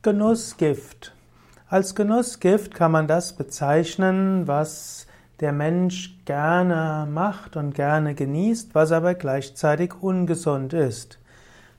Genussgift. 0.00 1.12
Als 1.68 1.96
Genussgift 1.96 2.72
kann 2.72 2.92
man 2.92 3.08
das 3.08 3.32
bezeichnen, 3.32 4.46
was 4.46 5.08
der 5.40 5.52
Mensch 5.52 6.20
gerne 6.24 7.08
macht 7.10 7.56
und 7.56 7.74
gerne 7.74 8.14
genießt, 8.14 8.76
was 8.76 8.92
aber 8.92 9.14
gleichzeitig 9.14 9.94
ungesund 10.00 10.72
ist. 10.72 11.18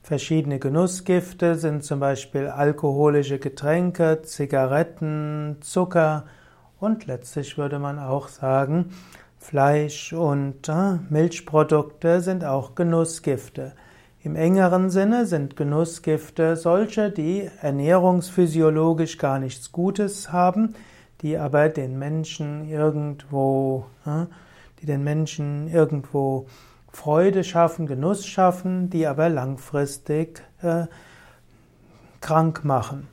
Verschiedene 0.02 0.58
Genussgifte 0.58 1.54
sind 1.54 1.82
zum 1.82 2.00
Beispiel 2.00 2.48
alkoholische 2.48 3.38
Getränke, 3.38 4.20
Zigaretten, 4.22 5.56
Zucker 5.62 6.26
und 6.78 7.06
letztlich 7.06 7.56
würde 7.56 7.78
man 7.78 7.98
auch 7.98 8.28
sagen, 8.28 8.90
Fleisch 9.38 10.12
und 10.12 10.68
äh, 10.68 10.98
Milchprodukte 11.08 12.20
sind 12.20 12.44
auch 12.44 12.74
Genussgifte. 12.74 13.72
Im 14.22 14.36
engeren 14.36 14.90
Sinne 14.90 15.24
sind 15.24 15.56
Genussgifte 15.56 16.54
solche, 16.54 17.10
die 17.10 17.48
ernährungsphysiologisch 17.62 19.16
gar 19.16 19.38
nichts 19.38 19.72
Gutes 19.72 20.30
haben, 20.30 20.74
die 21.22 21.38
aber 21.38 21.70
den 21.70 21.98
Menschen 21.98 22.68
irgendwo, 22.68 23.86
die 24.82 24.86
den 24.86 25.02
Menschen 25.04 25.68
irgendwo 25.68 26.46
Freude 26.92 27.44
schaffen, 27.44 27.86
Genuss 27.86 28.26
schaffen, 28.26 28.90
die 28.90 29.06
aber 29.06 29.30
langfristig 29.30 30.42
äh, 30.60 30.86
krank 32.20 32.62
machen. 32.62 33.08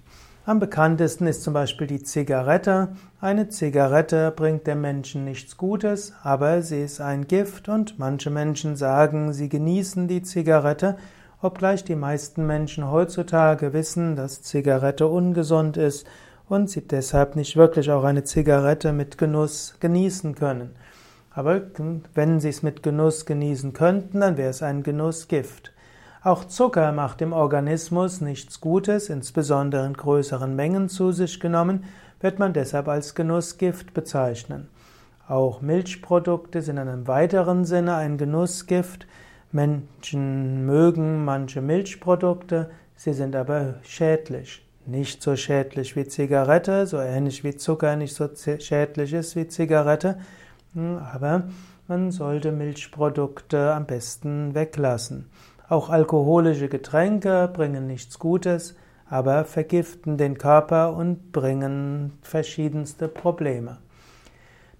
Am 0.47 0.61
bekanntesten 0.61 1.27
ist 1.27 1.43
zum 1.43 1.53
Beispiel 1.53 1.87
die 1.87 2.03
Zigarette. 2.03 2.87
Eine 3.19 3.49
Zigarette 3.49 4.31
bringt 4.33 4.65
dem 4.65 4.79
Menschen 4.79 5.25
nichts 5.25 5.57
Gutes, 5.57 6.13
aber 6.23 6.61
sie 6.61 6.83
ist 6.83 7.01
ein 7.01 7.27
Gift 7.27 7.67
und 7.67 7.99
manche 7.99 8.29
Menschen 8.29 8.77
sagen, 8.77 9.33
sie 9.33 9.49
genießen 9.49 10.07
die 10.07 10.21
Zigarette, 10.21 10.95
obgleich 11.41 11.83
die 11.83 11.97
meisten 11.97 12.47
Menschen 12.47 12.89
heutzutage 12.89 13.73
wissen, 13.73 14.15
dass 14.15 14.41
Zigarette 14.41 15.07
ungesund 15.07 15.75
ist 15.75 16.07
und 16.47 16.69
sie 16.69 16.87
deshalb 16.87 17.35
nicht 17.35 17.57
wirklich 17.57 17.91
auch 17.91 18.05
eine 18.05 18.23
Zigarette 18.23 18.93
mit 18.93 19.17
Genuss 19.17 19.75
genießen 19.81 20.33
können. 20.33 20.77
Aber 21.31 21.61
wenn 22.13 22.39
sie 22.39 22.47
es 22.47 22.63
mit 22.63 22.83
Genuss 22.83 23.25
genießen 23.25 23.73
könnten, 23.73 24.21
dann 24.21 24.37
wäre 24.37 24.51
es 24.51 24.63
ein 24.63 24.81
Genussgift. 24.81 25.73
Auch 26.23 26.45
Zucker 26.45 26.91
macht 26.91 27.21
dem 27.21 27.31
Organismus 27.31 28.21
nichts 28.21 28.59
Gutes, 28.59 29.09
insbesondere 29.09 29.85
in 29.85 29.93
größeren 29.93 30.55
Mengen 30.55 30.89
zu 30.89 31.11
sich 31.11 31.39
genommen, 31.39 31.83
wird 32.19 32.39
man 32.39 32.53
deshalb 32.53 32.87
als 32.87 33.13
Genussgift 33.13 33.93
bezeichnen. 33.93 34.67
Auch 35.27 35.61
Milchprodukte 35.61 36.61
sind 36.61 36.77
in 36.77 36.87
einem 36.87 37.07
weiteren 37.07 37.65
Sinne 37.65 37.95
ein 37.95 38.17
Genussgift. 38.17 39.05
Menschen 39.51 40.65
mögen 40.65 41.25
manche 41.25 41.61
Milchprodukte, 41.61 42.69
sie 42.95 43.13
sind 43.13 43.35
aber 43.35 43.75
schädlich. 43.83 44.65
Nicht 44.85 45.21
so 45.21 45.35
schädlich 45.35 45.95
wie 45.97 46.07
Zigarette, 46.07 46.87
so 46.87 46.97
ähnlich 46.97 47.43
wie 47.43 47.55
Zucker 47.55 47.97
nicht 47.97 48.15
so 48.15 48.29
schädlich 48.59 49.13
ist 49.13 49.35
wie 49.35 49.47
Zigarette, 49.47 50.17
hm, 50.73 50.97
aber 51.13 51.43
man 51.89 52.11
sollte 52.11 52.51
Milchprodukte 52.51 53.73
am 53.73 53.85
besten 53.85 54.55
weglassen. 54.55 55.29
Auch 55.69 55.89
alkoholische 55.89 56.69
Getränke 56.69 57.49
bringen 57.51 57.87
nichts 57.87 58.19
Gutes, 58.19 58.77
aber 59.09 59.43
vergiften 59.43 60.17
den 60.17 60.37
Körper 60.37 60.95
und 60.95 61.33
bringen 61.33 62.13
verschiedenste 62.21 63.09
Probleme. 63.09 63.77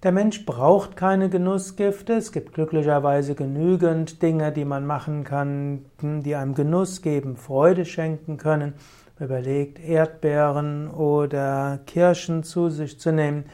Der 0.03 0.11
Mensch 0.13 0.45
braucht 0.45 0.95
keine 0.95 1.27
Genussgifte. 1.29 2.13
Es 2.13 2.31
gibt 2.31 2.53
glücklicherweise 2.53 3.35
genügend 3.35 4.21
Dinge, 4.21 4.51
die 4.53 4.63
man 4.63 4.85
machen 4.85 5.23
kann, 5.23 5.85
die 6.01 6.35
einem 6.35 6.53
Genuss 6.53 7.01
geben, 7.01 7.35
Freude 7.35 7.83
schenken 7.83 8.37
können. 8.37 8.75
Überlegt, 9.19 9.79
Erdbeeren 9.79 10.89
oder 10.89 11.79
Kirschen 11.87 12.43
zu 12.43 12.69
sich 12.69 12.99
zu 12.99 13.11
nehmen 13.11 13.45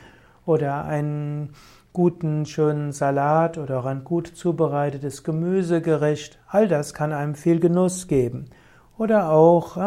oder 0.45 0.83
einen 0.83 1.53
guten, 1.93 2.47
schönen 2.47 2.91
Salat 2.91 3.59
oder 3.59 3.79
auch 3.79 3.85
ein 3.85 4.03
gut 4.03 4.25
zubereitetes 4.27 5.23
Gemüsegericht, 5.23 6.39
all 6.47 6.67
das 6.67 6.95
kann 6.95 7.13
einem 7.13 7.35
viel 7.35 7.59
Genuss 7.59 8.07
geben. 8.07 8.45
Oder 8.97 9.29
auch 9.29 9.77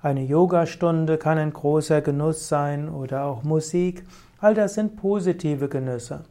eine 0.00 0.24
Yogastunde 0.24 1.18
kann 1.18 1.36
ein 1.36 1.52
großer 1.52 2.00
Genuss 2.00 2.48
sein 2.48 2.88
oder 2.88 3.24
auch 3.24 3.42
Musik. 3.42 4.04
All 4.40 4.54
das 4.54 4.72
sind 4.72 4.96
positive 4.96 5.68
Genüsse. 5.68 6.24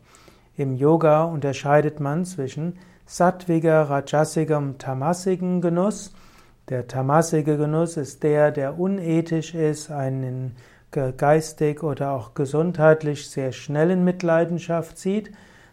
Im 0.58 0.76
Yoga 0.76 1.26
unterscheidet 1.26 2.00
man 2.00 2.26
zwischen 2.26 2.80
sattwiger, 3.06 3.84
rajasigem, 3.84 4.80
tamasigem 4.80 5.62
Genuss. 5.62 6.12
Der 6.70 6.88
tamasige 6.88 7.56
Genuss 7.56 7.98
ist 7.98 8.24
der, 8.24 8.52
der 8.52 8.80
unethisch 8.80 9.54
ist, 9.54 9.92
einen 9.92 10.56
geistig 10.92 11.84
oder 11.84 12.12
auch 12.12 12.34
gesundheitlich 12.34 13.30
sehr 13.30 13.52
schnell 13.52 13.92
in 13.92 14.04
Mitleidenschaft 14.04 14.98
zieht. 14.98 15.32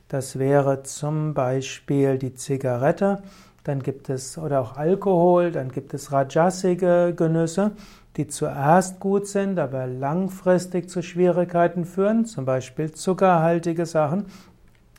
Das 0.08 0.38
wäre 0.38 0.82
zum 0.82 1.34
Beispiel 1.34 2.18
die 2.18 2.34
Zigarette, 2.34 3.22
dann 3.64 3.82
gibt 3.82 4.08
es 4.08 4.38
oder 4.38 4.60
auch 4.60 4.76
Alkohol, 4.76 5.50
dann 5.50 5.72
gibt 5.72 5.92
es 5.94 6.12
rajasige 6.12 7.12
Genüsse, 7.16 7.72
die 8.16 8.28
zuerst 8.28 9.00
gut 9.00 9.26
sind, 9.26 9.58
aber 9.58 9.86
langfristig 9.86 10.88
zu 10.88 11.02
Schwierigkeiten 11.02 11.84
führen, 11.84 12.26
zum 12.26 12.44
Beispiel 12.44 12.92
zuckerhaltige 12.92 13.84
Sachen. 13.84 14.26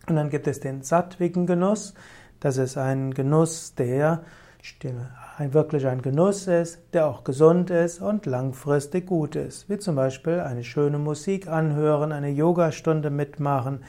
Und 0.09 0.15
dann 0.15 0.29
gibt 0.29 0.47
es 0.47 0.59
den 0.59 0.83
sattwigen 0.83 1.45
Genuss, 1.47 1.93
das 2.39 2.57
ist 2.57 2.77
ein 2.77 3.13
Genuss, 3.13 3.73
der 3.75 4.21
ein 5.37 5.53
wirklich 5.53 5.85
ein 5.85 6.01
Genuss 6.01 6.47
ist, 6.47 6.79
der 6.93 7.05
auch 7.05 7.23
gesund 7.23 7.69
ist 7.69 8.01
und 8.01 8.25
langfristig 8.25 9.05
gut 9.05 9.35
ist. 9.35 9.69
Wie 9.69 9.77
zum 9.77 9.95
Beispiel 9.95 10.39
eine 10.39 10.63
schöne 10.63 10.97
Musik 10.97 11.47
anhören, 11.47 12.11
eine 12.11 12.31
Yogastunde 12.31 13.11
mitmachen, 13.11 13.83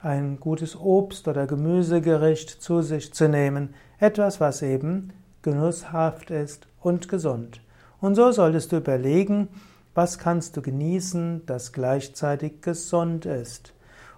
ein 0.00 0.40
gutes 0.40 0.74
Obst 0.80 1.28
oder 1.28 1.46
Gemüsegericht 1.46 2.48
zu 2.48 2.80
sich 2.80 3.12
zu 3.12 3.28
nehmen. 3.28 3.74
Etwas, 3.98 4.40
was 4.40 4.62
eben 4.62 5.12
genusshaft 5.42 6.30
ist 6.30 6.68
und 6.80 7.06
gesund. 7.10 7.60
Und 8.00 8.14
so 8.14 8.32
solltest 8.32 8.72
du 8.72 8.78
überlegen, 8.78 9.48
was 9.92 10.18
kannst 10.18 10.56
du 10.56 10.62
genießen, 10.62 11.42
das 11.44 11.74
gleichzeitig 11.74 12.62
gesund 12.62 13.26
ist. 13.26 13.74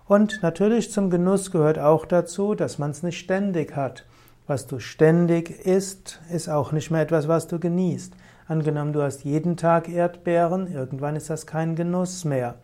Und 0.06 0.38
natürlich 0.40 0.92
zum 0.92 1.10
Genuss 1.10 1.50
gehört 1.50 1.80
auch 1.80 2.06
dazu, 2.06 2.54
dass 2.54 2.78
man 2.78 2.92
es 2.92 3.02
nicht 3.02 3.18
ständig 3.18 3.74
hat. 3.74 4.04
Was 4.46 4.68
du 4.68 4.78
ständig 4.78 5.50
isst, 5.66 6.20
ist 6.30 6.48
auch 6.48 6.70
nicht 6.70 6.92
mehr 6.92 7.02
etwas, 7.02 7.26
was 7.26 7.48
du 7.48 7.58
genießt. 7.58 8.14
Angenommen, 8.46 8.92
du 8.92 9.02
hast 9.02 9.24
jeden 9.24 9.56
Tag 9.56 9.88
Erdbeeren, 9.88 10.72
irgendwann 10.72 11.16
ist 11.16 11.30
das 11.30 11.46
kein 11.46 11.74
Genuss 11.74 12.24
mehr. 12.24 12.54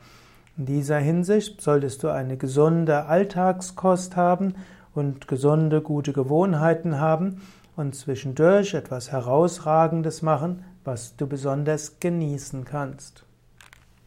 In 0.57 0.67
dieser 0.67 0.99
Hinsicht 0.99 1.61
solltest 1.61 2.05
du 2.05 2.09
eine 2.09 2.37
gesunde 2.37 3.07
Alltagskost 3.07 4.15
haben 4.15 4.55
und 4.95 5.27
gesunde, 5.27 5.81
gute 5.81 6.13
Gewohnheiten 6.13 7.01
haben 7.01 7.41
und 7.75 7.97
zwischendurch 7.97 8.75
etwas 8.75 9.11
Herausragendes 9.11 10.23
machen, 10.23 10.65
was 10.85 11.17
du 11.17 11.27
besonders 11.27 11.99
genießen 11.99 12.65
kannst. 12.65 13.25